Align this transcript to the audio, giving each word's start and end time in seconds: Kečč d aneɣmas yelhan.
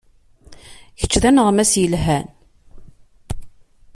Kečč 0.99 1.13
d 1.21 1.23
aneɣmas 1.29 1.71
yelhan. 1.81 2.27